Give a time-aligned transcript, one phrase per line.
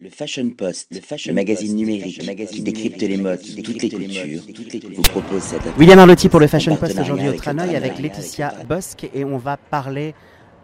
[0.00, 4.42] Le Fashion Post, le, fashion magazine numérique qui décrypte les modes, toutes les cultures,
[4.94, 9.10] vous propose cette William Arlotti pour le Fashion Post aujourd'hui au Tranoï avec Laetitia Bosque
[9.12, 10.14] et on va parler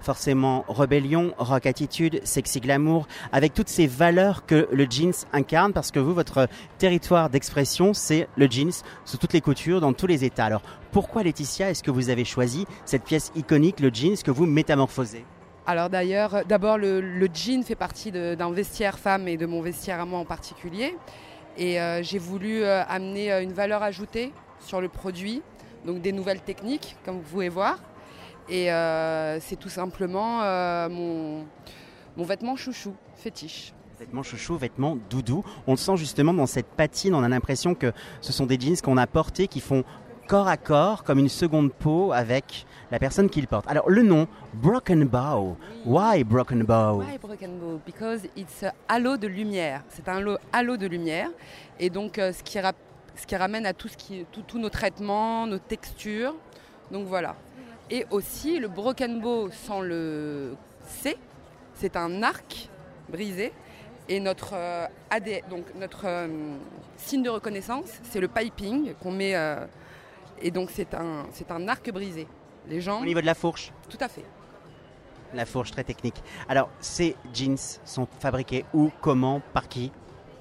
[0.00, 5.90] forcément rébellion, rock attitude, sexy glamour, avec toutes ces valeurs que le jeans incarne, parce
[5.90, 6.46] que vous, votre
[6.78, 10.44] territoire d'expression, c'est le jeans sous toutes les coutures, dans tous les états.
[10.44, 10.62] Alors
[10.92, 15.24] pourquoi Laetitia, est-ce que vous avez choisi cette pièce iconique, le jeans, que vous métamorphosez?
[15.66, 20.04] Alors d'ailleurs, d'abord le, jean fait partie d'un vestiaire femme et de mon vestiaire à
[20.04, 20.94] moi en particulier.
[21.56, 25.40] Et euh, j'ai voulu euh, amener euh, une valeur ajoutée sur le produit,
[25.86, 27.78] donc des nouvelles techniques, comme vous pouvez voir.
[28.48, 28.66] Et
[29.40, 30.40] c'est tout simplement
[30.90, 31.46] mon,
[32.14, 33.72] mon vêtement chouchou, fétiche.
[33.98, 35.42] Vêtements chouchou, vêtements doudou.
[35.66, 38.76] On le sent justement dans cette patine, on a l'impression que ce sont des jeans
[38.76, 39.82] qu'on a portés qui font
[40.26, 43.66] corps à corps, comme une seconde peau avec la personne qui le porte.
[43.68, 45.56] Alors le nom, Broken Bow.
[45.84, 47.02] Why Broken Bow?
[47.02, 47.80] Why Broken Bow?
[47.84, 49.82] Because it's a halo de lumière.
[49.88, 51.30] C'est un halo de lumière.
[51.78, 52.58] Et donc euh, ce, qui
[53.16, 56.34] ce qui ramène à tout ce qui, tous nos traitements, nos textures.
[56.90, 57.36] Donc voilà.
[57.90, 61.16] Et aussi le Broken Bow sans le C,
[61.74, 62.68] c'est un arc
[63.08, 63.52] brisé.
[64.08, 64.86] Et notre euh,
[65.50, 66.28] donc notre euh,
[66.96, 69.34] signe de reconnaissance, c'est le piping qu'on met
[70.40, 72.26] et donc c'est un, c'est un arc brisé.
[72.68, 73.00] Les gens...
[73.02, 74.24] Au niveau de la fourche Tout à fait.
[75.34, 76.22] La fourche très technique.
[76.48, 79.90] Alors ces jeans sont fabriqués où, comment, par qui?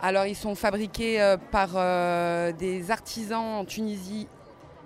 [0.02, 4.28] Alors ils sont fabriqués euh, par euh, des artisans en Tunisie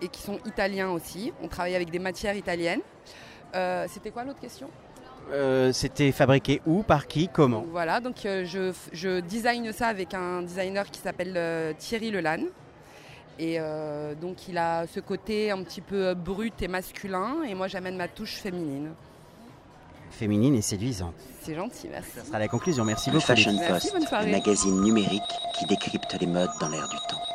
[0.02, 1.34] et qui sont italiens aussi.
[1.42, 2.82] On travaille avec des matières italiennes.
[3.56, 4.70] Euh, c'était quoi l'autre question?
[5.74, 7.66] C'était fabriqué où, par qui, comment?
[7.70, 12.46] Voilà, donc je, je design ça avec un designer qui s'appelle Thierry Lelanne.
[13.40, 17.68] Et euh, donc il a ce côté un petit peu brut et masculin, et moi
[17.68, 18.92] j'amène ma touche féminine.
[20.10, 21.14] Féminine et séduisante.
[21.42, 22.12] C'est gentil, merci.
[22.16, 23.26] Ça sera la conclusion, merci beaucoup.
[23.26, 25.22] Fashion Post, le magazine numérique
[25.60, 27.27] qui décrypte les modes dans l'air du temps.